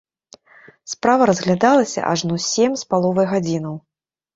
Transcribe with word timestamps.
Справа 0.93 1.29
разглядалася 1.31 2.09
ажно 2.15 2.41
сем 2.49 2.71
з 2.85 2.93
паловай 2.95 3.33
гадзінаў. 3.37 3.75